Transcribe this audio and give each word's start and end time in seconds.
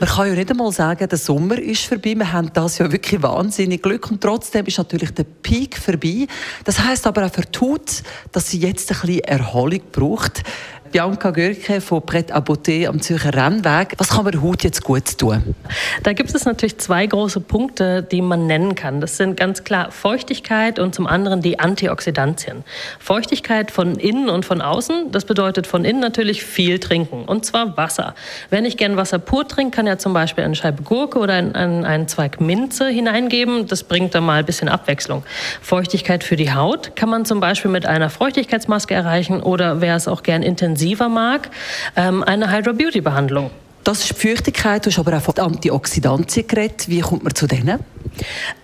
man 0.00 0.08
kann 0.08 0.28
ja 0.28 0.34
nicht 0.34 0.50
einmal 0.50 0.70
sagen, 0.70 1.08
der 1.08 1.18
Sommer 1.18 1.58
ist 1.58 1.84
vorbei. 1.84 2.14
Wir 2.14 2.32
haben 2.32 2.52
das 2.52 2.78
ja 2.78 2.90
wirklich 2.90 3.20
wahnsinnig 3.22 3.82
Glück 3.82 4.10
und 4.10 4.20
trotzdem 4.20 4.66
ist 4.66 4.78
natürlich 4.78 5.10
der 5.10 5.24
Peak 5.24 5.76
vorbei. 5.76 6.26
Das 6.64 6.78
heißt 6.78 7.06
aber 7.06 7.26
auch 7.26 7.32
für 7.32 7.42
die 7.42 7.58
Haut, 7.58 8.02
dass 8.30 8.50
sie 8.50 8.58
jetzt 8.58 8.90
ein 8.92 9.00
bisschen 9.00 9.20
Erholung 9.24 9.80
braucht. 9.90 10.42
Bianca 10.90 11.30
Görke 11.30 11.80
von 11.80 12.00
Pret 12.04 12.32
à 12.32 12.40
Beauté 12.40 12.86
am 12.86 13.00
Zürcher 13.02 13.34
Rennweg. 13.34 13.94
Was 13.98 14.08
kann 14.08 14.24
man 14.24 14.42
Haut 14.42 14.64
jetzt 14.64 14.82
gut 14.82 15.18
tun? 15.18 15.54
Da 16.02 16.14
gibt 16.14 16.34
es 16.34 16.44
natürlich 16.46 16.78
zwei 16.78 17.06
große 17.06 17.40
Punkte, 17.40 18.02
die 18.02 18.22
man 18.22 18.46
nennen 18.46 18.74
kann. 18.74 19.00
Das 19.02 19.18
sind 19.18 19.36
ganz 19.36 19.64
klar 19.64 19.90
Feuchtigkeit 19.90 20.78
und 20.78 20.94
zum 20.94 21.06
anderen 21.06 21.42
die 21.42 21.60
Antioxidantien. 21.60 22.64
Feuchtigkeit 22.98 23.70
von 23.70 23.96
innen 23.96 24.30
und 24.30 24.46
von 24.46 24.62
außen, 24.62 25.12
das 25.12 25.26
bedeutet 25.26 25.66
von 25.66 25.84
innen 25.84 26.00
natürlich 26.00 26.42
viel 26.42 26.78
trinken 26.78 27.24
und 27.24 27.44
zwar 27.44 27.76
Wasser. 27.76 28.14
Wenn 28.48 28.64
ich 28.64 28.78
gern 28.78 28.96
Wasser 28.96 29.18
pur 29.18 29.46
trinke, 29.46 29.76
kann 29.76 29.86
ja 29.86 29.98
zum 29.98 30.14
Beispiel 30.14 30.44
eine 30.44 30.54
Scheibe 30.54 30.82
Gurke 30.82 31.18
oder 31.18 31.34
einen, 31.34 31.84
einen 31.84 32.08
Zweig 32.08 32.40
Minze 32.40 32.88
hineingeben. 32.88 33.66
Das 33.66 33.84
bringt 33.84 34.14
dann 34.14 34.24
mal 34.24 34.40
ein 34.40 34.46
bisschen 34.46 34.68
Abwechslung. 34.68 35.22
Feuchtigkeit 35.60 36.24
für 36.24 36.36
die 36.36 36.52
Haut 36.52 36.96
kann 36.96 37.10
man 37.10 37.26
zum 37.26 37.40
Beispiel 37.40 37.70
mit 37.70 37.84
einer 37.84 38.08
Feuchtigkeitsmaske 38.08 38.94
erreichen 38.94 39.42
oder 39.42 39.82
wer 39.82 39.94
es 39.94 40.08
auch 40.08 40.22
gern 40.22 40.42
intensiv 40.42 40.77
intensiver 40.78 41.08
mag, 41.08 41.50
ähm, 41.96 42.22
eine 42.22 42.50
Hydra 42.50 42.72
Beauty 42.72 43.00
Behandlung. 43.00 43.50
Das 43.84 44.00
ist 44.00 44.10
die 44.10 44.28
Feuchtigkeit, 44.28 44.84
du 44.84 44.90
hast 44.90 44.98
aber 44.98 45.16
auch 45.16 45.22
von 45.22 45.38
Antioxidantien 45.38 46.46
geredet. 46.46 46.88
Wie 46.88 47.00
kommt 47.00 47.24
man 47.24 47.34
zu 47.34 47.46
denen? 47.46 47.80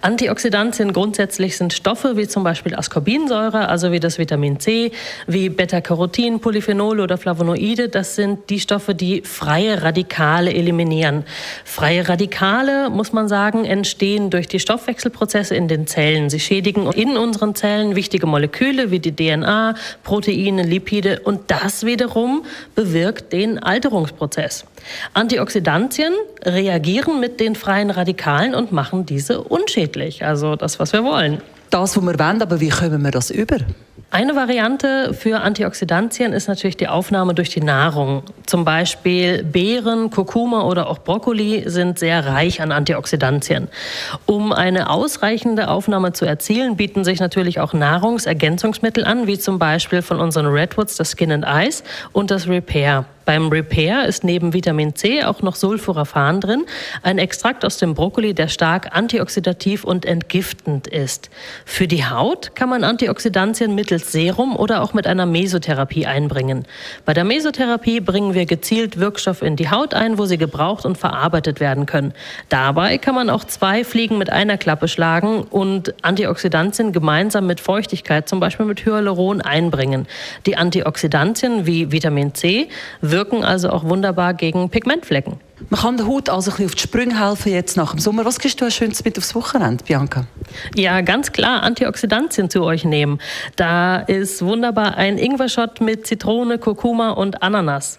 Antioxidantien 0.00 0.92
grundsätzlich 0.92 1.56
sind 1.56 1.72
Stoffe 1.72 2.16
wie 2.16 2.28
zum 2.28 2.44
Beispiel 2.44 2.74
Ascorbinsäure, 2.74 3.68
also 3.68 3.92
wie 3.92 4.00
das 4.00 4.18
Vitamin 4.18 4.60
C, 4.60 4.92
wie 5.26 5.48
Beta-Carotin, 5.48 6.40
Polyphenole 6.40 7.02
oder 7.02 7.18
Flavonoide. 7.18 7.88
Das 7.88 8.14
sind 8.14 8.50
die 8.50 8.60
Stoffe, 8.60 8.94
die 8.94 9.22
freie 9.22 9.82
Radikale 9.82 10.52
eliminieren. 10.52 11.24
Freie 11.64 12.08
Radikale, 12.08 12.90
muss 12.90 13.12
man 13.12 13.28
sagen, 13.28 13.64
entstehen 13.64 14.30
durch 14.30 14.48
die 14.48 14.60
Stoffwechselprozesse 14.60 15.54
in 15.54 15.68
den 15.68 15.86
Zellen. 15.86 16.30
Sie 16.30 16.40
schädigen 16.40 16.90
in 16.92 17.16
unseren 17.16 17.54
Zellen 17.54 17.96
wichtige 17.96 18.26
Moleküle 18.26 18.90
wie 18.90 19.00
die 19.00 19.14
DNA, 19.14 19.74
Proteine, 20.02 20.62
Lipide 20.62 21.20
und 21.24 21.50
das 21.50 21.86
wiederum 21.86 22.44
bewirkt 22.74 23.32
den 23.32 23.58
Alterungsprozess. 23.58 24.64
Antioxidantien 25.12 26.12
reagieren 26.44 27.20
mit 27.20 27.40
den 27.40 27.54
freien 27.54 27.90
Radikalen 27.90 28.54
und 28.54 28.72
machen 28.72 29.06
diese 29.06 29.42
unschädlich. 29.42 30.24
Also 30.24 30.56
das, 30.56 30.78
was 30.78 30.92
wir 30.92 31.04
wollen. 31.04 31.40
Das, 31.70 31.96
was 31.96 32.02
wir 32.02 32.18
wollen, 32.18 32.42
aber 32.42 32.60
wie 32.60 32.68
kommen 32.68 33.02
wir 33.02 33.10
das 33.10 33.30
über? 33.30 33.56
Eine 34.10 34.36
Variante 34.36 35.12
für 35.12 35.40
Antioxidantien 35.40 36.32
ist 36.32 36.46
natürlich 36.46 36.76
die 36.76 36.86
Aufnahme 36.86 37.34
durch 37.34 37.48
die 37.48 37.60
Nahrung. 37.60 38.22
Zum 38.46 38.64
Beispiel 38.64 39.42
Beeren, 39.42 40.10
Kurkuma 40.10 40.62
oder 40.64 40.88
auch 40.88 40.98
Brokkoli 40.98 41.64
sind 41.66 41.98
sehr 41.98 42.26
reich 42.26 42.60
an 42.60 42.72
Antioxidantien. 42.72 43.68
Um 44.26 44.52
eine 44.52 44.90
ausreichende 44.90 45.68
Aufnahme 45.68 46.12
zu 46.12 46.26
erzielen, 46.26 46.76
bieten 46.76 47.04
sich 47.04 47.20
natürlich 47.20 47.60
auch 47.60 47.72
Nahrungsergänzungsmittel 47.72 49.04
an, 49.04 49.26
wie 49.26 49.38
zum 49.38 49.58
Beispiel 49.58 50.02
von 50.02 50.20
unseren 50.20 50.46
Redwoods 50.46 50.96
das 50.96 51.12
Skin 51.12 51.32
and 51.32 51.44
Eyes 51.46 51.82
und 52.12 52.30
das 52.30 52.46
Repair. 52.46 53.06
Beim 53.24 53.48
Repair 53.48 54.04
ist 54.04 54.22
neben 54.22 54.52
Vitamin 54.52 54.94
C 54.94 55.24
auch 55.24 55.40
noch 55.40 55.56
Sulforaphan 55.56 56.40
drin, 56.40 56.66
ein 57.02 57.18
Extrakt 57.18 57.64
aus 57.64 57.78
dem 57.78 57.94
Brokkoli, 57.94 58.34
der 58.34 58.48
stark 58.48 58.94
antioxidativ 58.94 59.84
und 59.84 60.04
entgiftend 60.04 60.86
ist. 60.86 61.30
Für 61.64 61.88
die 61.88 62.04
Haut 62.04 62.54
kann 62.54 62.68
man 62.68 62.84
Antioxidantien 62.84 63.74
mittels 63.74 64.12
Serum 64.12 64.56
oder 64.56 64.82
auch 64.82 64.92
mit 64.92 65.06
einer 65.06 65.24
Mesotherapie 65.24 66.04
einbringen. 66.04 66.66
Bei 67.06 67.14
der 67.14 67.24
Mesotherapie 67.24 68.00
bringen 68.00 68.33
wir 68.34 68.46
gezielt 68.46 68.98
Wirkstoff 68.98 69.42
in 69.42 69.56
die 69.56 69.70
Haut 69.70 69.94
ein, 69.94 70.18
wo 70.18 70.26
sie 70.26 70.38
gebraucht 70.38 70.84
und 70.84 70.98
verarbeitet 70.98 71.60
werden 71.60 71.86
können. 71.86 72.12
Dabei 72.48 72.98
kann 72.98 73.14
man 73.14 73.30
auch 73.30 73.44
zwei 73.44 73.84
Fliegen 73.84 74.18
mit 74.18 74.30
einer 74.30 74.58
Klappe 74.58 74.88
schlagen 74.88 75.42
und 75.42 75.94
Antioxidantien 76.02 76.92
gemeinsam 76.92 77.46
mit 77.46 77.60
Feuchtigkeit, 77.60 78.28
zum 78.28 78.40
Beispiel 78.40 78.66
mit 78.66 78.84
Hyaluron, 78.84 79.40
einbringen. 79.40 80.06
Die 80.46 80.56
Antioxidantien 80.56 81.66
wie 81.66 81.92
Vitamin 81.92 82.34
C 82.34 82.68
wirken 83.00 83.44
also 83.44 83.70
auch 83.70 83.84
wunderbar 83.84 84.34
gegen 84.34 84.70
Pigmentflecken. 84.70 85.40
Man 85.70 85.80
kann 85.80 85.96
der 85.96 86.06
Haut 86.06 86.28
also 86.28 86.50
ein 86.50 86.56
bisschen 86.56 86.66
auf 86.66 86.74
die 86.74 86.82
Sprünge 86.82 87.18
helfen 87.18 87.52
jetzt 87.52 87.76
nach 87.76 87.92
dem 87.92 88.00
Sommer. 88.00 88.24
Was 88.24 88.38
gibst 88.38 88.60
du 88.60 88.70
Schönes 88.70 89.04
mit 89.04 89.16
aufs 89.18 89.34
Wochenende, 89.34 89.84
Bianca? 89.84 90.26
Ja, 90.74 91.00
ganz 91.00 91.32
klar 91.32 91.62
Antioxidantien 91.62 92.50
zu 92.50 92.62
euch 92.64 92.84
nehmen. 92.84 93.18
Da 93.56 93.98
ist 93.98 94.42
wunderbar 94.42 94.96
ein 94.96 95.16
Ingwer-Shot 95.16 95.80
mit 95.80 96.06
Zitrone, 96.06 96.58
Kurkuma 96.58 97.10
und 97.10 97.42
Ananas. 97.42 97.98